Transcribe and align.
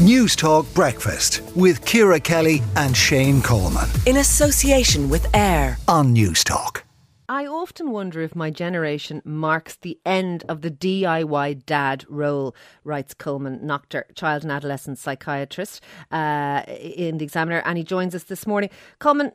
News 0.00 0.34
Talk 0.34 0.72
Breakfast 0.72 1.42
with 1.54 1.84
Ciara 1.84 2.18
Kelly 2.18 2.62
and 2.74 2.96
Shane 2.96 3.42
Coleman. 3.42 3.86
In 4.06 4.16
association 4.16 5.10
with 5.10 5.26
AIR 5.36 5.76
on 5.88 6.14
News 6.14 6.42
Talk. 6.42 6.84
I 7.28 7.46
often 7.46 7.90
wonder 7.90 8.22
if 8.22 8.34
my 8.34 8.48
generation 8.48 9.20
marks 9.26 9.76
the 9.76 9.98
end 10.06 10.42
of 10.48 10.62
the 10.62 10.70
DIY 10.70 11.66
dad 11.66 12.06
role, 12.08 12.56
writes 12.82 13.12
Colman 13.12 13.60
Noctor, 13.60 14.04
child 14.14 14.42
and 14.42 14.50
adolescent 14.50 14.96
psychiatrist 14.96 15.82
uh, 16.10 16.62
in 16.66 17.18
the 17.18 17.24
Examiner, 17.26 17.62
and 17.66 17.76
he 17.76 17.84
joins 17.84 18.14
us 18.14 18.22
this 18.22 18.46
morning. 18.46 18.70
Colman, 19.00 19.32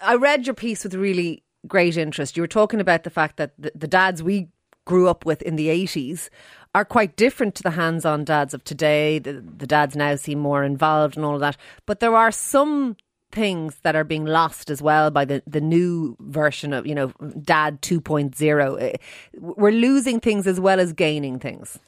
I 0.00 0.14
read 0.14 0.46
your 0.46 0.54
piece 0.54 0.84
with 0.84 0.94
really 0.94 1.42
great 1.66 1.96
interest. 1.96 2.36
You 2.36 2.44
were 2.44 2.46
talking 2.46 2.78
about 2.78 3.02
the 3.02 3.10
fact 3.10 3.36
that 3.38 3.50
the, 3.58 3.72
the 3.74 3.88
dads 3.88 4.22
we 4.22 4.50
grew 4.84 5.08
up 5.08 5.24
with 5.24 5.42
in 5.42 5.56
the 5.56 5.68
80s 5.68 6.28
are 6.74 6.84
quite 6.84 7.16
different 7.16 7.54
to 7.54 7.62
the 7.62 7.70
hands 7.70 8.04
on 8.04 8.24
dads 8.24 8.52
of 8.52 8.64
today. 8.64 9.18
The, 9.18 9.34
the 9.34 9.66
dads 9.66 9.94
now 9.94 10.16
seem 10.16 10.40
more 10.40 10.64
involved 10.64 11.16
and 11.16 11.24
all 11.24 11.34
of 11.34 11.40
that. 11.40 11.56
But 11.86 12.00
there 12.00 12.16
are 12.16 12.32
some 12.32 12.96
things 13.30 13.76
that 13.82 13.96
are 13.96 14.04
being 14.04 14.24
lost 14.24 14.70
as 14.70 14.82
well 14.82 15.10
by 15.10 15.24
the, 15.24 15.42
the 15.46 15.60
new 15.60 16.16
version 16.20 16.72
of, 16.72 16.86
you 16.86 16.94
know, 16.94 17.08
dad 17.42 17.80
2.0. 17.82 18.82
Eh, 18.82 18.96
we're 19.38 19.70
losing 19.70 20.20
things 20.20 20.46
as 20.46 20.60
well 20.60 20.80
as 20.80 20.92
gaining 20.92 21.38
things. 21.38 21.78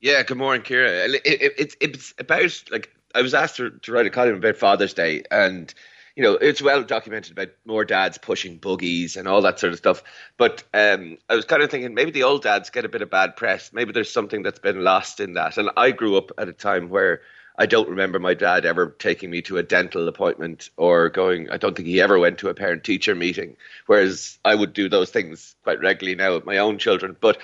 Yeah, 0.00 0.22
good 0.22 0.38
morning, 0.38 0.62
Ciara. 0.62 1.08
It, 1.08 1.22
it, 1.24 1.52
it, 1.58 1.76
it's 1.80 2.14
about, 2.18 2.62
like, 2.70 2.90
I 3.14 3.22
was 3.22 3.34
asked 3.34 3.56
to, 3.56 3.70
to 3.70 3.92
write 3.92 4.06
a 4.06 4.10
column 4.10 4.36
about 4.36 4.56
Father's 4.56 4.94
Day 4.94 5.22
and 5.30 5.72
you 6.16 6.22
know, 6.22 6.32
it's 6.34 6.62
well 6.62 6.82
documented 6.82 7.32
about 7.32 7.48
more 7.64 7.84
dads 7.84 8.18
pushing 8.18 8.58
buggies 8.58 9.16
and 9.16 9.26
all 9.26 9.42
that 9.42 9.58
sort 9.58 9.72
of 9.72 9.78
stuff. 9.78 10.02
But 10.36 10.62
um, 10.74 11.18
I 11.28 11.34
was 11.34 11.44
kind 11.44 11.62
of 11.62 11.70
thinking 11.70 11.94
maybe 11.94 12.10
the 12.10 12.24
old 12.24 12.42
dads 12.42 12.70
get 12.70 12.84
a 12.84 12.88
bit 12.88 13.02
of 13.02 13.10
bad 13.10 13.36
press. 13.36 13.72
Maybe 13.72 13.92
there's 13.92 14.12
something 14.12 14.42
that's 14.42 14.58
been 14.58 14.84
lost 14.84 15.20
in 15.20 15.34
that. 15.34 15.56
And 15.56 15.70
I 15.76 15.90
grew 15.90 16.16
up 16.16 16.30
at 16.38 16.48
a 16.48 16.52
time 16.52 16.88
where 16.88 17.22
I 17.58 17.66
don't 17.66 17.88
remember 17.88 18.18
my 18.18 18.34
dad 18.34 18.64
ever 18.64 18.94
taking 18.98 19.30
me 19.30 19.42
to 19.42 19.58
a 19.58 19.62
dental 19.62 20.08
appointment 20.08 20.70
or 20.76 21.08
going. 21.08 21.50
I 21.50 21.56
don't 21.56 21.76
think 21.76 21.88
he 21.88 22.00
ever 22.00 22.18
went 22.18 22.38
to 22.38 22.48
a 22.48 22.54
parent 22.54 22.84
teacher 22.84 23.14
meeting. 23.14 23.56
Whereas 23.86 24.38
I 24.44 24.54
would 24.54 24.72
do 24.72 24.88
those 24.88 25.10
things 25.10 25.54
quite 25.62 25.80
regularly 25.80 26.16
now 26.16 26.34
with 26.34 26.46
my 26.46 26.58
own 26.58 26.78
children. 26.78 27.16
But 27.20 27.38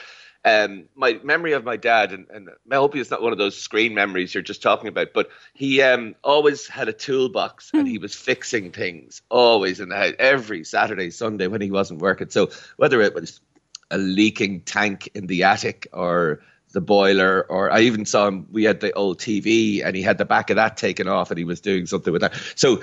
um, 0.48 0.84
my 0.94 1.20
memory 1.22 1.52
of 1.52 1.64
my 1.64 1.76
dad, 1.76 2.12
and, 2.12 2.26
and 2.30 2.48
I 2.70 2.76
hope 2.76 2.96
it's 2.96 3.10
not 3.10 3.22
one 3.22 3.32
of 3.32 3.38
those 3.38 3.56
screen 3.56 3.94
memories 3.94 4.34
you're 4.34 4.42
just 4.42 4.62
talking 4.62 4.88
about, 4.88 5.08
but 5.12 5.30
he 5.52 5.82
um, 5.82 6.14
always 6.24 6.66
had 6.66 6.88
a 6.88 6.92
toolbox 6.92 7.70
and 7.74 7.86
he 7.86 7.98
was 7.98 8.14
fixing 8.14 8.72
things 8.72 9.22
always 9.28 9.80
in 9.80 9.88
the 9.88 9.96
house 9.96 10.14
every 10.18 10.64
Saturday, 10.64 11.10
Sunday 11.10 11.46
when 11.46 11.60
he 11.60 11.70
wasn't 11.70 12.00
working. 12.00 12.30
So 12.30 12.50
whether 12.76 13.00
it 13.00 13.14
was 13.14 13.40
a 13.90 13.98
leaking 13.98 14.62
tank 14.62 15.10
in 15.14 15.26
the 15.26 15.44
attic 15.44 15.88
or 15.92 16.40
the 16.72 16.80
boiler, 16.80 17.46
or 17.48 17.70
I 17.70 17.80
even 17.80 18.04
saw 18.04 18.28
him. 18.28 18.46
We 18.52 18.64
had 18.64 18.80
the 18.80 18.92
old 18.92 19.18
TV, 19.18 19.84
and 19.84 19.96
he 19.96 20.02
had 20.02 20.18
the 20.18 20.24
back 20.24 20.50
of 20.50 20.56
that 20.56 20.76
taken 20.76 21.08
off, 21.08 21.30
and 21.30 21.38
he 21.38 21.44
was 21.44 21.60
doing 21.60 21.86
something 21.86 22.12
with 22.12 22.22
that. 22.22 22.34
So 22.56 22.82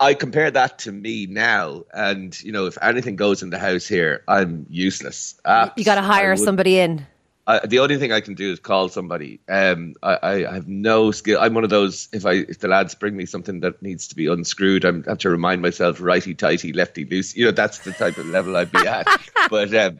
I 0.00 0.14
compare 0.14 0.50
that 0.50 0.78
to 0.80 0.92
me 0.92 1.26
now, 1.26 1.84
and 1.92 2.38
you 2.42 2.52
know, 2.52 2.66
if 2.66 2.78
anything 2.82 3.16
goes 3.16 3.42
in 3.42 3.50
the 3.50 3.58
house 3.58 3.86
here, 3.86 4.22
I'm 4.28 4.66
useless. 4.68 5.40
Apps, 5.44 5.72
you 5.76 5.84
got 5.84 5.96
to 5.96 6.02
hire 6.02 6.36
somebody 6.36 6.78
in. 6.78 7.06
I, 7.48 7.66
the 7.66 7.78
only 7.78 7.96
thing 7.96 8.12
I 8.12 8.20
can 8.20 8.34
do 8.34 8.52
is 8.52 8.60
call 8.60 8.90
somebody. 8.90 9.40
Um, 9.48 9.94
I, 10.02 10.18
I, 10.22 10.54
have 10.54 10.68
no 10.68 11.12
skill. 11.12 11.40
I'm 11.40 11.54
one 11.54 11.64
of 11.64 11.70
those. 11.70 12.08
If 12.12 12.26
I 12.26 12.32
if 12.32 12.58
the 12.58 12.68
lads 12.68 12.94
bring 12.94 13.16
me 13.16 13.24
something 13.24 13.60
that 13.60 13.80
needs 13.80 14.06
to 14.08 14.14
be 14.14 14.26
unscrewed, 14.26 14.84
I 14.84 14.92
have 15.08 15.18
to 15.18 15.30
remind 15.30 15.62
myself 15.62 15.98
righty 15.98 16.34
tighty, 16.34 16.74
lefty 16.74 17.06
loose. 17.06 17.34
You 17.34 17.46
know, 17.46 17.50
that's 17.52 17.78
the 17.78 17.92
type 17.92 18.18
of 18.18 18.26
level 18.26 18.54
I'd 18.54 18.70
be 18.70 18.86
at. 18.86 19.06
but 19.50 19.74
um, 19.74 19.98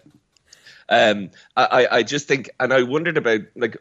um, 0.88 1.30
I, 1.56 1.86
I 1.90 2.02
just 2.02 2.28
think, 2.28 2.50
and 2.60 2.72
I 2.72 2.82
wondered 2.82 3.16
about 3.16 3.40
like 3.56 3.76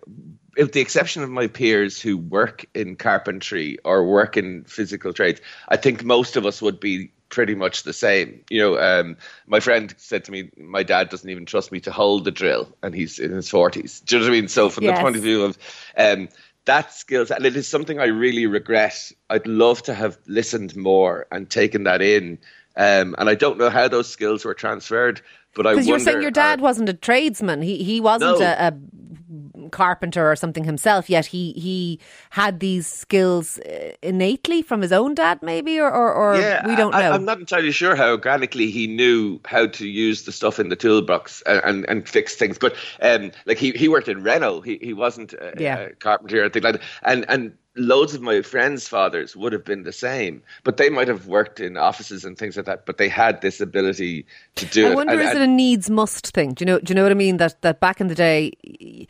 with 0.57 0.71
the 0.73 0.81
exception 0.81 1.23
of 1.23 1.29
my 1.29 1.47
peers 1.47 2.01
who 2.01 2.17
work 2.17 2.65
in 2.73 2.95
carpentry 2.95 3.77
or 3.83 4.05
work 4.05 4.37
in 4.37 4.63
physical 4.63 5.13
trades, 5.13 5.39
I 5.69 5.77
think 5.77 6.03
most 6.03 6.35
of 6.35 6.45
us 6.45 6.61
would 6.61 6.79
be 6.79 7.11
pretty 7.29 7.55
much 7.55 7.83
the 7.83 7.93
same. 7.93 8.43
You 8.49 8.61
know, 8.61 8.79
um, 8.79 9.17
my 9.45 9.59
friend 9.59 9.93
said 9.97 10.25
to 10.25 10.31
me, 10.31 10.49
my 10.57 10.83
dad 10.83 11.09
doesn't 11.09 11.29
even 11.29 11.45
trust 11.45 11.71
me 11.71 11.79
to 11.81 11.91
hold 11.91 12.25
the 12.25 12.31
drill, 12.31 12.75
and 12.81 12.95
he's 12.95 13.19
in 13.19 13.31
his 13.31 13.49
forties. 13.49 13.99
Do 14.01 14.15
you 14.15 14.19
know 14.19 14.27
what 14.27 14.31
I 14.31 14.39
mean? 14.39 14.47
So 14.47 14.69
from 14.69 14.85
yes. 14.85 14.97
the 14.97 15.01
point 15.01 15.15
of 15.15 15.21
view 15.21 15.43
of 15.43 15.57
um, 15.97 16.29
that 16.65 16.93
skills, 16.93 17.31
and 17.31 17.45
it 17.45 17.55
is 17.55 17.67
something 17.67 17.99
I 17.99 18.05
really 18.05 18.45
regret. 18.45 19.11
I'd 19.29 19.47
love 19.47 19.83
to 19.83 19.93
have 19.93 20.17
listened 20.27 20.75
more 20.75 21.27
and 21.31 21.49
taken 21.49 21.83
that 21.83 22.01
in. 22.01 22.39
Um, 22.77 23.15
and 23.17 23.27
I 23.29 23.35
don't 23.35 23.57
know 23.57 23.69
how 23.69 23.87
those 23.87 24.07
skills 24.07 24.45
were 24.45 24.53
transferred, 24.53 25.21
but 25.55 25.65
I 25.65 25.71
because 25.71 25.87
you're 25.87 25.99
saying 25.99 26.21
your 26.21 26.31
dad 26.31 26.59
uh, 26.59 26.63
wasn't 26.63 26.89
a 26.89 26.93
tradesman. 26.93 27.63
He 27.63 27.83
he 27.83 27.99
wasn't 27.99 28.39
no. 28.39 28.45
a, 28.45 28.67
a 28.67 29.69
carpenter 29.71 30.31
or 30.31 30.35
something 30.35 30.63
himself, 30.63 31.09
yet 31.09 31.25
he 31.25 31.53
he 31.53 31.99
had 32.29 32.59
these 32.59 32.87
skills 32.87 33.57
uh, 33.59 33.93
innately 34.03 34.61
from 34.61 34.81
his 34.81 34.91
own 34.91 35.15
dad, 35.15 35.39
maybe, 35.41 35.79
or 35.79 35.91
or, 35.91 36.13
or 36.13 36.35
yeah, 36.37 36.65
we 36.67 36.75
don't 36.75 36.91
know. 36.91 36.97
I, 36.97 37.15
am 37.15 37.25
not 37.25 37.39
entirely 37.39 37.71
sure 37.71 37.95
how 37.95 38.11
organically 38.11 38.69
he 38.69 38.85
knew 38.85 39.39
how 39.45 39.65
to 39.67 39.87
use 39.87 40.23
the 40.23 40.31
stuff 40.31 40.59
in 40.59 40.69
the 40.69 40.75
toolbox 40.75 41.41
and 41.47 41.61
and, 41.63 41.89
and 41.89 42.07
fix 42.07 42.35
things. 42.35 42.59
But 42.59 42.75
um, 43.01 43.31
like 43.47 43.57
he 43.57 43.71
he 43.71 43.87
worked 43.87 44.07
in 44.07 44.21
Renault, 44.21 44.61
he 44.61 44.77
he 44.81 44.93
wasn't 44.93 45.33
a, 45.33 45.53
yeah. 45.57 45.79
a 45.79 45.93
carpenter 45.95 46.39
or 46.39 46.41
anything 46.43 46.63
like 46.63 46.75
that, 46.75 46.83
and 47.03 47.25
and 47.27 47.57
loads 47.77 48.13
of 48.13 48.21
my 48.21 48.41
friends' 48.41 48.87
fathers 48.87 49.35
would 49.35 49.53
have 49.53 49.63
been 49.63 49.83
the 49.83 49.91
same, 49.91 50.41
but 50.63 50.77
they 50.77 50.89
might 50.89 51.07
have 51.07 51.27
worked 51.27 51.59
in 51.59 51.77
offices 51.77 52.25
and 52.25 52.37
things 52.37 52.57
like 52.57 52.65
that. 52.65 52.85
But 52.85 52.97
they 52.97 53.09
had 53.09 53.41
this 53.41 53.61
ability 53.61 54.25
to 54.55 54.65
do 54.65 54.87
I 54.87 54.89
it. 54.89 54.91
I 54.91 54.95
wonder, 54.95 55.13
and, 55.13 55.21
is 55.21 55.35
it 55.35 55.41
a 55.41 55.47
needs 55.47 55.89
must 55.89 56.27
thing? 56.27 56.53
Do 56.53 56.63
you 56.63 56.65
know? 56.65 56.79
Do 56.79 56.91
you 56.91 56.95
know 56.95 57.03
what 57.03 57.11
I 57.11 57.15
mean? 57.15 57.37
That 57.37 57.61
that 57.61 57.79
back 57.79 58.01
in 58.01 58.07
the 58.07 58.15
day, 58.15 59.07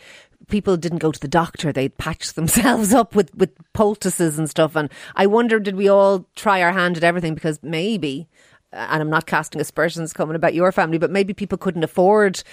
people 0.47 0.77
didn't 0.77 0.99
go 0.99 1.11
to 1.11 1.19
the 1.19 1.27
doctor; 1.27 1.71
they'd 1.71 1.97
patch 1.97 2.33
themselves 2.33 2.93
up 2.93 3.15
with 3.15 3.33
with 3.35 3.51
poultices 3.73 4.37
and 4.37 4.49
stuff. 4.49 4.75
And 4.75 4.89
I 5.15 5.25
wonder, 5.25 5.59
did 5.59 5.75
we 5.75 5.87
all 5.87 6.25
try 6.35 6.61
our 6.61 6.73
hand 6.73 6.97
at 6.97 7.03
everything 7.03 7.33
because 7.33 7.59
maybe? 7.63 8.27
And 8.73 9.01
I'm 9.01 9.09
not 9.09 9.25
casting 9.25 9.61
aspersions 9.61 10.11
coming 10.11 10.35
about 10.35 10.53
your 10.53 10.73
family, 10.73 10.97
but 10.97 11.09
maybe 11.09 11.33
people 11.33 11.57
couldn't 11.57 11.85
afford 11.85 12.43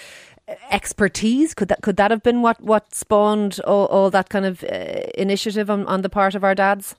expertise? 0.71 1.55
Could 1.55 1.69
that 1.69 1.83
could 1.83 1.97
that 1.97 2.11
have 2.11 2.23
been 2.23 2.43
what 2.43 2.61
what 2.61 2.95
spawned 2.95 3.61
all, 3.67 3.87
all 3.87 4.11
that 4.11 4.29
kind 4.29 4.45
of 4.45 4.65
uh, 4.65 5.03
initiative 5.17 5.71
on, 5.71 5.87
on 5.87 6.03
the 6.03 6.09
part 6.09 6.35
of 6.35 6.45
our 6.45 6.55
dads? 6.55 6.97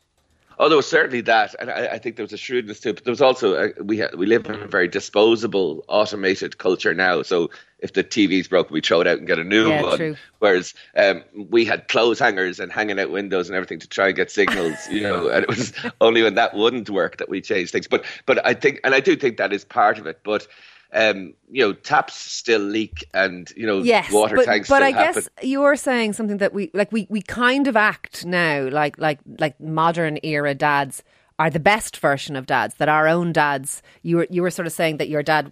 Oh, 0.57 0.69
there 0.69 0.77
was 0.77 0.87
certainly 0.87 1.19
that, 1.21 1.53
and 1.59 1.69
I, 1.69 1.87
I, 1.87 1.97
think 1.97 2.15
there 2.15 2.23
was 2.23 2.31
a 2.31 2.37
shrewdness 2.37 2.79
to 2.81 2.89
it. 2.89 2.95
But 2.95 3.03
there 3.03 3.11
was 3.11 3.21
also 3.21 3.55
a, 3.55 3.83
we 3.83 3.99
ha- 3.99 4.15
we 4.15 4.25
live 4.25 4.45
in 4.45 4.55
a 4.55 4.67
very 4.67 4.87
disposable, 4.87 5.83
automated 5.89 6.59
culture 6.59 6.93
now. 6.93 7.23
So 7.23 7.49
if 7.79 7.91
the 7.91 8.05
TV's 8.05 8.47
broke, 8.47 8.71
we 8.71 8.79
throw 8.79 9.01
it 9.01 9.07
out 9.07 9.17
and 9.17 9.27
get 9.27 9.37
a 9.37 9.43
new 9.43 9.67
yeah, 9.67 9.81
one. 9.81 9.97
True. 9.97 10.15
Whereas 10.39 10.73
um, 10.95 11.23
we 11.49 11.65
had 11.65 11.89
clothes 11.89 12.19
hangers 12.19 12.61
and 12.61 12.71
hanging 12.71 12.99
out 12.99 13.11
windows 13.11 13.49
and 13.49 13.55
everything 13.55 13.79
to 13.79 13.87
try 13.87 14.07
and 14.07 14.15
get 14.15 14.31
signals, 14.31 14.75
you 14.89 15.01
know. 15.03 15.27
and 15.27 15.43
it 15.43 15.49
was 15.49 15.73
only 15.99 16.23
when 16.23 16.35
that 16.35 16.53
wouldn't 16.53 16.89
work 16.89 17.17
that 17.17 17.27
we 17.27 17.41
changed 17.41 17.73
things. 17.73 17.87
But 17.87 18.05
but 18.25 18.45
I 18.45 18.53
think, 18.53 18.79
and 18.85 18.95
I 18.95 19.01
do 19.01 19.17
think 19.17 19.35
that 19.37 19.51
is 19.51 19.65
part 19.65 19.99
of 19.99 20.07
it. 20.07 20.21
But 20.23 20.47
um, 20.95 21.33
you 21.51 21.61
know, 21.61 21.73
taps 21.73 22.15
still 22.15 22.61
leak 22.61 23.05
and, 23.13 23.51
you 23.55 23.67
know, 23.67 23.79
yes, 23.79 24.11
water 24.11 24.37
but, 24.37 24.45
tanks 24.45 24.69
but 24.69 24.81
I 24.81 24.91
happen. 24.91 25.13
guess 25.13 25.29
you're 25.43 25.75
saying 25.75 26.13
something 26.13 26.37
that 26.37 26.53
we, 26.53 26.71
like, 26.73 26.91
we, 26.91 27.05
we 27.09 27.21
kind 27.21 27.67
of 27.67 27.75
act 27.75 28.25
now 28.25 28.69
like, 28.69 28.97
like, 28.97 29.19
like 29.37 29.59
modern 29.59 30.17
era 30.23 30.55
dads 30.55 31.03
are 31.37 31.49
the 31.49 31.59
best 31.59 31.97
version 31.97 32.35
of 32.35 32.45
dads 32.45 32.75
that 32.75 32.87
our 32.87 33.07
own 33.07 33.33
dads 33.33 33.81
you 34.03 34.15
were 34.17 34.27
you 34.29 34.41
were 34.41 34.49
sort 34.49 34.65
of 34.65 34.71
saying 34.71 34.97
that 34.97 35.09
your 35.09 35.21
dad 35.21 35.51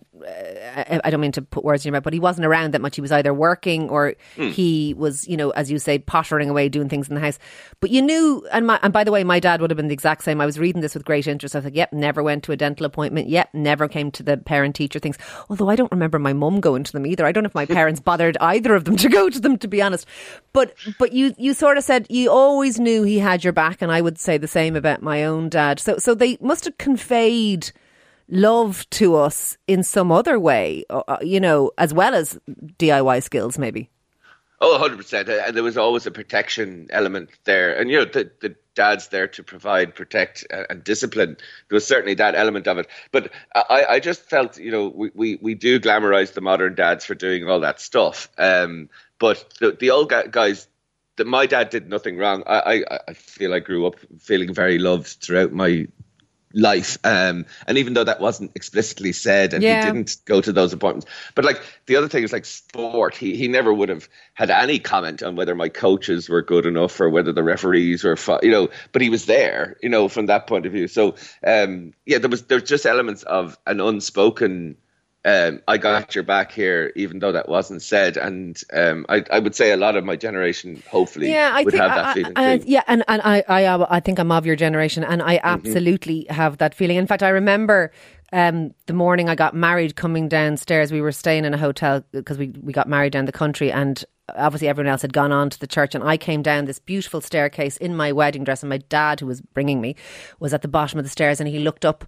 uh, 0.75 1.00
I 1.03 1.09
don't 1.09 1.22
mean 1.22 1.31
to 1.34 1.41
put 1.41 1.63
words 1.63 1.85
in 1.85 1.89
your 1.89 1.94
mouth 1.94 2.03
but 2.03 2.13
he 2.13 2.19
wasn't 2.19 2.45
around 2.45 2.73
that 2.73 2.81
much. 2.81 2.95
He 2.95 3.01
was 3.01 3.11
either 3.11 3.34
working 3.34 3.89
or 3.89 4.16
mm. 4.35 4.51
he 4.51 4.94
was 4.94 5.28
you 5.28 5.38
know 5.38 5.51
as 5.51 5.72
you 5.72 5.79
say 5.79 6.00
pottering 6.00 6.50
away 6.50 6.69
doing 6.69 6.89
things 6.89 7.07
in 7.09 7.16
the 7.16 7.22
house. 7.22 7.39
But 7.79 7.89
you 7.89 8.01
knew 8.01 8.45
and 8.51 8.67
my, 8.67 8.79
and 8.81 8.94
by 8.94 9.03
the 9.03 9.11
way 9.11 9.23
my 9.23 9.39
dad 9.39 9.61
would 9.61 9.69
have 9.69 9.78
been 9.78 9.88
the 9.88 9.94
exact 9.94 10.23
same. 10.23 10.41
I 10.41 10.45
was 10.45 10.59
reading 10.59 10.81
this 10.81 10.94
with 10.94 11.06
great 11.06 11.28
interest. 11.28 11.56
I 11.56 11.59
was 11.59 11.66
like 11.66 11.75
yep 11.75 11.94
never 11.94 12.23
went 12.23 12.44
to 12.44 12.51
a 12.51 12.57
dental 12.57 12.85
appointment. 12.85 13.29
Yep 13.29 13.50
never 13.53 13.88
came 13.88 14.11
to 14.11 14.23
the 14.23 14.38
parent 14.38 14.75
teacher 14.75 15.00
things. 15.00 15.17
Although 15.50 15.69
I 15.69 15.75
don't 15.75 15.91
remember 15.91 16.19
my 16.19 16.34
mum 16.34 16.59
going 16.59 16.84
to 16.84 16.91
them 16.91 17.05
either. 17.05 17.25
I 17.25 17.31
don't 17.31 17.44
know 17.44 17.47
if 17.47 17.55
my 17.55 17.66
parents 17.79 18.00
bothered 18.00 18.38
either 18.41 18.75
of 18.75 18.85
them 18.85 18.97
to 18.97 19.09
go 19.09 19.29
to 19.29 19.40
them 19.40 19.57
to 19.59 19.67
be 19.67 19.81
honest. 19.81 20.07
But 20.53 20.73
but 21.00 21.13
you 21.13 21.34
you 21.38 21.53
sort 21.53 21.78
of 21.78 21.84
said 21.84 22.07
you 22.09 22.31
always 22.31 22.79
knew 22.79 23.03
he 23.03 23.20
had 23.20 23.43
your 23.43 23.53
back 23.53 23.81
and 23.81 23.91
I 23.91 24.02
would 24.02 24.17
say 24.17 24.37
the 24.37 24.47
same 24.47 24.75
about 24.75 25.02
my 25.02 25.23
own 25.23 25.49
dad. 25.49 25.79
So 25.79 25.97
so 25.97 26.16
they 26.16 26.37
must 26.41 26.66
have 26.66 26.78
conveyed 26.78 27.72
love 28.29 28.90
to 28.91 29.16
us 29.16 29.58
in 29.67 29.84
some 29.84 30.11
other 30.11 30.40
way, 30.40 30.84
uh, 30.90 31.03
uh 31.08 31.17
you 31.22 31.40
know, 31.40 31.72
as 31.78 31.93
well 31.93 32.14
as 32.14 32.40
DIY 32.78 33.23
skills, 33.23 33.58
maybe. 33.58 33.90
Oh, 34.66 34.79
100%. 34.81 35.46
And 35.46 35.58
there 35.58 35.64
was 35.64 35.78
always 35.78 36.05
a 36.05 36.11
protection 36.11 36.87
element 36.91 37.29
there. 37.43 37.78
And, 37.78 37.90
you 37.90 37.97
know, 37.97 38.05
the, 38.05 38.31
the 38.40 38.55
dad's 38.75 39.09
there 39.09 39.28
to 39.28 39.43
provide, 39.43 39.93
protect, 39.93 40.47
and 40.52 40.81
discipline. 40.81 41.35
There 41.67 41.75
was 41.75 41.85
certainly 41.85 42.14
that 42.14 42.35
element 42.35 42.67
of 42.67 42.78
it. 42.78 42.87
But 43.11 43.34
I, 43.53 43.85
I 43.90 43.99
just 43.99 44.22
felt, 44.29 44.58
you 44.58 44.72
know, 44.72 44.87
we, 44.87 45.11
we, 45.14 45.40
we 45.41 45.53
do 45.53 45.81
glamorize 45.81 46.31
the 46.31 46.40
modern 46.40 46.75
dads 46.75 47.03
for 47.03 47.14
doing 47.14 47.46
all 47.46 47.59
that 47.59 47.81
stuff. 47.81 48.29
Um, 48.37 48.90
but 49.20 49.53
the, 49.59 49.72
the 49.72 49.91
old 49.91 50.14
guys 50.31 50.67
that 51.17 51.28
my 51.28 51.46
dad 51.46 51.70
did 51.70 51.90
nothing 51.90 52.17
wrong. 52.17 52.43
I, 52.47 52.84
I, 52.90 52.99
I 53.09 53.14
feel 53.14 53.53
I 53.53 53.59
grew 53.59 53.85
up 53.85 53.96
feeling 54.20 54.53
very 54.53 54.79
loved 54.79 55.08
throughout 55.08 55.52
my 55.52 55.87
life. 56.53 56.97
Um, 57.03 57.46
and 57.67 57.78
even 57.78 57.94
though 57.94 58.03
that 58.03 58.20
wasn't 58.20 58.52
explicitly 58.55 59.11
said, 59.11 59.53
and 59.53 59.64
Yeah. 59.64 59.85
he 59.85 59.91
didn't 59.91 60.17
go 60.26 60.41
to 60.41 60.52
those 60.52 60.73
appointments, 60.73 61.08
but 61.35 61.46
like 61.46 61.61
the 61.88 61.96
other 61.96 62.08
thing 62.08 62.23
is 62.23 62.32
like 62.32 62.46
sport. 62.46 63.16
He 63.16 63.35
he 63.35 63.47
never 63.47 63.73
would 63.73 63.90
have 63.90 64.08
had 64.34 64.50
any 64.50 64.79
comment 64.79 65.23
on 65.23 65.35
whether 65.35 65.55
my 65.55 65.70
coaches 65.70 66.29
were 66.29 66.41
good 66.41 66.66
enough 66.66 67.00
or 67.02 67.09
whether 67.09 67.34
the 67.34 67.44
referees 67.44 68.03
were, 68.03 68.17
you 68.41 68.52
know. 68.52 68.70
But 68.91 69.02
he 69.02 69.09
was 69.09 69.26
there, 69.26 69.78
you 69.82 69.90
know, 69.90 70.08
from 70.08 70.28
that 70.28 70.47
point 70.47 70.66
of 70.66 70.72
view. 70.72 70.88
So 70.88 71.16
um, 71.46 71.94
yeah, 72.05 72.20
there 72.20 72.29
was 72.29 72.44
there's 72.44 72.64
just 72.64 72.85
elements 72.85 73.23
of 73.23 73.58
an 73.66 73.79
unspoken. 73.79 74.78
Um, 75.25 75.61
I 75.70 75.78
got 75.78 76.16
your 76.16 76.23
back 76.25 76.52
here, 76.52 76.91
even 76.97 77.20
though 77.20 77.31
that 77.31 77.47
wasn't 77.47 77.81
said, 77.81 78.17
and 78.17 78.61
um, 78.73 79.05
I, 79.08 79.23
I 79.31 79.40
would 79.40 79.55
say 79.55 79.72
a 79.72 79.78
lot 79.78 79.96
of 79.96 80.03
my 80.03 80.17
generation, 80.17 80.84
hopefully, 80.90 81.31
Yeah, 81.31 81.52
I 81.53 81.64
would 81.64 81.72
think 81.72 81.81
have 81.81 81.96
that 81.96 82.05
I- 82.08 82.14
feeling 82.14 82.34
I- 82.35 82.58
too. 82.58 82.64
yeah, 82.67 82.84
and 82.87 83.03
and 83.08 83.22
I 83.23 83.43
I 83.47 83.85
I 83.90 83.99
think 84.02 84.20
I'm 84.20 84.31
of 84.34 84.46
your 84.46 84.58
generation, 84.58 85.03
and 85.03 85.22
I 85.22 85.37
Mm-hmm. 85.37 85.46
absolutely 85.47 86.25
have 86.29 86.58
that 86.58 86.75
feeling. 86.75 86.97
In 86.97 87.08
fact, 87.08 87.23
I 87.23 87.29
remember. 87.29 87.91
Um, 88.35 88.73
the 88.87 88.93
morning 88.93 89.29
I 89.29 89.35
got 89.35 89.53
married, 89.53 89.96
coming 89.96 90.28
downstairs, 90.28 90.91
we 90.91 91.02
were 91.02 91.11
staying 91.11 91.46
in 91.46 91.53
a 91.53 91.58
hotel 91.59 92.03
because 92.11 92.40
we, 92.40 92.47
we 92.64 92.73
got 92.73 92.90
married 92.90 93.14
down 93.14 93.25
the 93.25 93.31
country, 93.31 93.72
and 93.72 94.03
obviously 94.35 94.67
everyone 94.67 94.90
else 94.91 95.03
had 95.03 95.14
gone 95.14 95.31
on 95.31 95.52
to 95.52 95.59
the 95.59 95.67
church. 95.67 95.93
And 95.93 96.03
I 96.03 96.17
came 96.17 96.41
down 96.41 96.66
this 96.66 96.79
beautiful 96.79 97.22
staircase 97.22 97.78
in 97.78 97.96
my 97.96 98.11
wedding 98.11 98.43
dress, 98.43 98.64
and 98.64 98.72
my 98.72 98.79
dad, 98.79 99.20
who 99.20 99.28
was 99.28 99.40
bringing 99.40 99.81
me, 99.81 99.96
was 100.40 100.52
at 100.52 100.64
the 100.64 100.67
bottom 100.67 100.97
of 100.97 101.05
the 101.05 101.11
stairs, 101.11 101.40
and 101.40 101.47
he 101.47 101.59
looked 101.59 101.85
up, 101.85 102.05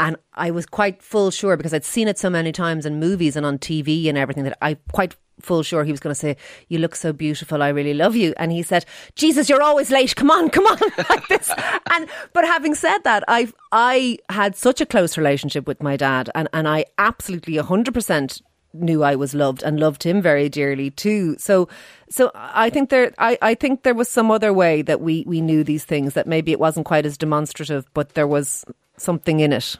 and 0.00 0.16
I 0.34 0.50
was 0.50 0.66
quite 0.66 1.02
full 1.02 1.30
sure 1.30 1.56
because 1.56 1.72
I'd 1.72 1.84
seen 1.84 2.08
it 2.08 2.18
so 2.18 2.28
many 2.28 2.52
times 2.52 2.84
in 2.84 2.98
movies 2.98 3.36
and 3.36 3.46
on 3.46 3.58
TV 3.58 4.08
and 4.08 4.18
everything 4.18 4.44
that 4.44 4.58
I 4.60 4.74
quite 4.92 5.16
full 5.40 5.62
sure 5.62 5.84
he 5.84 5.90
was 5.90 6.00
going 6.00 6.12
to 6.12 6.18
say, 6.18 6.36
"You 6.68 6.78
look 6.78 6.96
so 6.96 7.12
beautiful. 7.12 7.62
I 7.62 7.68
really 7.68 7.94
love 7.94 8.16
you." 8.16 8.34
And 8.36 8.52
he 8.52 8.62
said, 8.62 8.84
"Jesus, 9.14 9.48
you're 9.48 9.62
always 9.62 9.90
late. 9.90 10.16
Come 10.16 10.30
on, 10.30 10.50
come 10.50 10.66
on." 10.66 10.78
like 11.10 11.28
this. 11.28 11.50
And 11.90 12.08
but 12.32 12.44
having 12.44 12.74
said 12.74 12.98
that, 13.04 13.24
I 13.28 13.52
I 13.72 14.18
had 14.30 14.56
such 14.56 14.80
a 14.80 14.86
close 14.86 15.16
relationship 15.16 15.66
with 15.66 15.82
my 15.82 15.96
dad, 15.96 16.30
and 16.34 16.48
and 16.52 16.68
I 16.68 16.86
absolutely 16.98 17.56
hundred 17.56 17.94
percent 17.94 18.40
knew 18.72 19.04
I 19.04 19.14
was 19.14 19.34
loved 19.34 19.62
and 19.62 19.78
loved 19.78 20.02
him 20.02 20.20
very 20.20 20.48
dearly 20.48 20.90
too. 20.90 21.36
So 21.38 21.68
so 22.10 22.30
I 22.34 22.70
think 22.70 22.90
there 22.90 23.12
I, 23.18 23.38
I 23.40 23.54
think 23.54 23.82
there 23.84 23.94
was 23.94 24.08
some 24.08 24.30
other 24.30 24.52
way 24.52 24.82
that 24.82 25.00
we 25.00 25.24
we 25.26 25.40
knew 25.40 25.62
these 25.62 25.84
things 25.84 26.14
that 26.14 26.26
maybe 26.26 26.50
it 26.50 26.60
wasn't 26.60 26.86
quite 26.86 27.06
as 27.06 27.16
demonstrative, 27.16 27.86
but 27.94 28.14
there 28.14 28.26
was 28.26 28.64
something 28.96 29.40
in 29.40 29.52
it. 29.52 29.76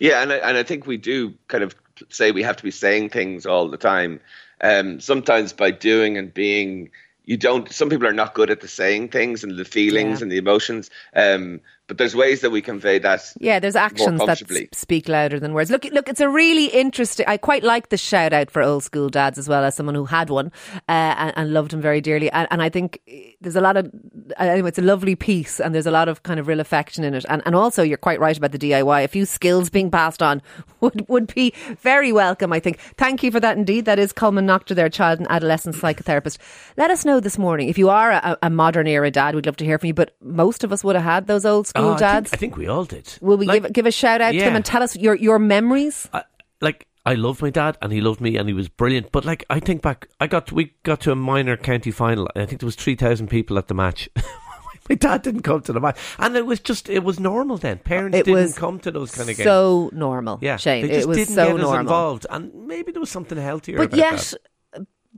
Yeah, 0.00 0.22
and 0.22 0.32
I, 0.32 0.36
and 0.36 0.56
I 0.56 0.62
think 0.62 0.86
we 0.86 0.96
do 0.96 1.34
kind 1.48 1.62
of 1.62 1.74
say 2.08 2.30
we 2.30 2.42
have 2.42 2.56
to 2.56 2.62
be 2.62 2.70
saying 2.70 3.10
things 3.10 3.46
all 3.46 3.68
the 3.68 3.76
time. 3.76 4.20
Um, 4.60 5.00
sometimes 5.00 5.52
by 5.52 5.70
doing 5.70 6.16
and 6.16 6.32
being, 6.32 6.90
you 7.26 7.36
don't. 7.36 7.70
Some 7.70 7.90
people 7.90 8.06
are 8.08 8.12
not 8.12 8.34
good 8.34 8.50
at 8.50 8.60
the 8.60 8.68
saying 8.68 9.10
things 9.10 9.44
and 9.44 9.56
the 9.56 9.64
feelings 9.64 10.18
Yeah. 10.18 10.24
and 10.24 10.32
the 10.32 10.38
emotions. 10.38 10.90
Um, 11.14 11.60
but 11.88 11.96
there's 11.96 12.14
ways 12.14 12.42
that 12.42 12.50
we 12.50 12.60
convey 12.60 12.98
that. 12.98 13.32
Yeah, 13.40 13.58
there's 13.58 13.74
actions 13.74 14.20
that 14.20 14.68
speak 14.72 15.08
louder 15.08 15.40
than 15.40 15.54
words. 15.54 15.70
Look, 15.70 15.84
look, 15.84 16.06
it's 16.06 16.20
a 16.20 16.28
really 16.28 16.66
interesting. 16.66 17.24
I 17.26 17.38
quite 17.38 17.62
like 17.64 17.88
the 17.88 17.96
shout 17.96 18.34
out 18.34 18.50
for 18.50 18.62
old 18.62 18.84
school 18.84 19.08
dads 19.08 19.38
as 19.38 19.48
well 19.48 19.64
as 19.64 19.74
someone 19.74 19.94
who 19.94 20.04
had 20.04 20.28
one 20.28 20.52
uh, 20.86 21.14
and, 21.16 21.32
and 21.34 21.54
loved 21.54 21.72
him 21.72 21.80
very 21.80 22.02
dearly. 22.02 22.30
And, 22.30 22.46
and 22.50 22.60
I 22.62 22.68
think 22.68 23.00
eh, 23.08 23.30
there's 23.40 23.56
a 23.56 23.62
lot 23.62 23.78
of 23.78 23.90
anyway, 24.38 24.68
it's 24.68 24.78
a 24.78 24.82
lovely 24.82 25.16
piece, 25.16 25.60
and 25.60 25.74
there's 25.74 25.86
a 25.86 25.90
lot 25.90 26.08
of 26.08 26.22
kind 26.24 26.38
of 26.38 26.46
real 26.46 26.60
affection 26.60 27.04
in 27.04 27.14
it. 27.14 27.24
And 27.26 27.42
and 27.46 27.54
also, 27.54 27.82
you're 27.82 27.96
quite 27.96 28.20
right 28.20 28.36
about 28.36 28.52
the 28.52 28.58
DIY. 28.58 29.04
A 29.04 29.08
few 29.08 29.24
skills 29.24 29.70
being 29.70 29.90
passed 29.90 30.22
on 30.22 30.42
would 30.80 31.08
would 31.08 31.34
be 31.34 31.54
very 31.80 32.12
welcome. 32.12 32.52
I 32.52 32.60
think. 32.60 32.78
Thank 32.98 33.22
you 33.22 33.30
for 33.30 33.40
that. 33.40 33.56
Indeed, 33.56 33.86
that 33.86 33.98
is 33.98 34.12
Colman 34.12 34.46
Noctor, 34.46 34.74
their 34.74 34.90
child 34.90 35.20
and 35.20 35.30
adolescent 35.30 35.74
psychotherapist. 35.76 36.36
Let 36.76 36.90
us 36.90 37.06
know 37.06 37.18
this 37.18 37.38
morning 37.38 37.70
if 37.70 37.78
you 37.78 37.88
are 37.88 38.10
a, 38.10 38.36
a 38.42 38.50
modern 38.50 38.86
era 38.86 39.10
dad. 39.10 39.34
We'd 39.34 39.46
love 39.46 39.56
to 39.56 39.64
hear 39.64 39.78
from 39.78 39.86
you. 39.86 39.94
But 39.94 40.14
most 40.20 40.64
of 40.64 40.70
us 40.70 40.84
would 40.84 40.94
have 40.94 41.04
had 41.04 41.26
those 41.26 41.46
old 41.46 41.66
school 41.66 41.77
Oh, 41.78 41.86
I 41.86 41.88
think- 41.90 41.98
dads. 42.00 42.32
I 42.32 42.36
think, 42.36 42.56
we 42.56 42.66
all 42.66 42.84
did. 42.84 43.12
Will 43.20 43.36
we 43.36 43.46
Like, 43.46 43.62
give 43.64 43.72
give 43.72 43.86
a 43.86 43.92
shout 43.92 44.20
out 44.20 44.30
to 44.32 44.36
yeah. 44.36 44.44
them 44.46 44.56
and 44.56 44.64
tell 44.64 44.82
us 44.82 44.96
your 44.96 45.14
your 45.14 45.38
memories? 45.38 46.08
I, 46.12 46.22
like 46.60 46.86
I 47.06 47.14
loved 47.14 47.40
my 47.42 47.50
dad 47.50 47.78
and 47.80 47.92
he 47.92 48.00
loved 48.00 48.20
me 48.20 48.36
and 48.36 48.48
he 48.48 48.54
was 48.54 48.68
brilliant. 48.68 49.12
But 49.12 49.24
like 49.24 49.44
I 49.50 49.60
think 49.60 49.82
back, 49.82 50.08
I 50.20 50.26
got 50.26 50.52
we 50.52 50.72
got 50.82 51.00
to 51.02 51.12
a 51.12 51.16
minor 51.16 51.56
county 51.56 51.90
final. 51.90 52.28
and 52.34 52.42
I 52.42 52.46
think 52.46 52.60
there 52.60 52.66
was 52.66 52.76
three 52.76 52.96
thousand 52.96 53.28
people 53.28 53.58
at 53.58 53.68
the 53.68 53.74
match. 53.74 54.08
my 54.88 54.94
dad 54.94 55.22
didn't 55.22 55.42
come 55.42 55.60
to 55.62 55.72
the 55.72 55.80
match, 55.80 55.98
and 56.18 56.36
it 56.36 56.46
was 56.46 56.60
just 56.60 56.88
it 56.88 57.04
was 57.04 57.20
normal 57.20 57.56
then. 57.58 57.78
Parents 57.78 58.16
It 58.16 58.24
didn't 58.24 58.56
come 58.56 58.78
to 58.80 58.90
those 58.90 59.10
kind 59.14 59.28
of 59.30 59.36
games. 59.36 59.44
So 59.44 59.90
normal, 59.92 60.38
yeah, 60.42 60.56
Shane. 60.56 60.84
it 60.88 61.06
was 61.06 61.16
didn't 61.18 61.34
so 61.34 61.56
normal. 61.56 61.74
involved, 61.74 62.26
and 62.30 62.52
maybe 62.66 62.92
there 62.92 63.00
was 63.00 63.10
something 63.10 63.38
healthier. 63.38 63.76
But 63.78 63.94
yet, 63.94 64.32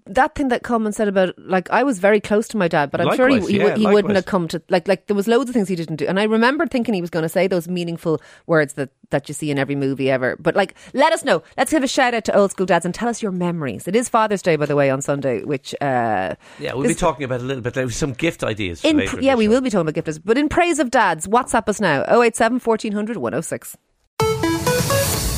that. 0.07 0.35
thing 0.35 0.49
that 0.49 0.63
Colman 0.63 0.93
said 0.93 1.09
about 1.09 1.35
like 1.39 1.71
I 1.71 1.83
was 1.83 1.99
very 1.99 2.21
close 2.21 2.49
to 2.49 2.57
my 2.57 2.69
dad, 2.69 2.91
but 2.91 3.01
I'm 3.01 3.17
sure 3.17 3.29
he, 3.29 3.41
he, 3.41 3.59
yeah, 3.59 3.77
he 3.77 3.87
wouldn't 3.87 4.15
have 4.15 4.27
come 4.27 4.49
to 4.49 4.63
like 4.69 4.89
like 4.89 5.07
there 5.07 5.17
was 5.17 5.29
loads 5.29 5.49
of 5.49 5.55
things 5.55 5.69
he 5.69 5.77
didn't 5.77 5.97
do, 5.97 6.07
and 6.07 6.19
I 6.19 6.25
remember 6.25 6.67
thinking 6.67 6.95
he 6.95 7.01
was 7.01 7.11
going 7.11 7.23
to 7.23 7.29
say 7.29 7.47
those 7.47 7.69
meaningful 7.69 8.21
words 8.47 8.75
that 8.75 8.91
that 9.11 9.29
you 9.29 9.35
see 9.35 9.51
in 9.51 9.59
every 9.59 9.75
movie 9.75 10.11
ever. 10.11 10.37
But 10.39 10.55
like, 10.55 10.75
let 10.95 11.13
us 11.13 11.25
know. 11.25 11.43
Let's 11.57 11.71
give 11.71 11.83
a 11.83 11.89
shout 11.89 12.15
out 12.15 12.25
to 12.25 12.37
old 12.37 12.51
school 12.53 12.67
dads 12.67 12.85
and 12.85 12.95
tell 12.95 13.09
us 13.09 13.23
your 13.23 13.33
memories. 13.33 13.89
It 13.89 13.97
is 13.97 14.09
Father's 14.09 14.43
Day, 14.43 14.57
by 14.57 14.67
the 14.67 14.77
way, 14.77 14.91
on 14.91 15.03
Sunday, 15.03 15.43
which 15.45 15.75
uh, 15.81 16.35
yeah, 16.59 16.75
we'll 16.75 16.89
be 16.89 16.95
talking 16.95 17.25
about 17.25 17.41
a 17.41 17.45
little 17.45 17.63
bit. 17.63 17.75
There 17.75 17.85
was 17.85 17.97
some 17.97 18.13
gift 18.13 18.45
ideas. 18.45 18.81
For 18.81 18.89
in 18.89 19.01
yeah 19.21 19.35
we 19.35 19.45
show. 19.45 19.51
will 19.51 19.61
be 19.61 19.71
talking 19.71 19.89
about 19.89 19.95
gift 19.95 20.01
gifters, 20.07 20.21
but 20.25 20.39
in 20.39 20.49
praise 20.49 20.79
of 20.79 20.91
dads, 20.91 21.27
WhatsApp 21.27 21.69
us 21.69 21.81
now 21.81 22.05
087 22.09 22.61
1400 22.61 23.17
106. 23.17 23.77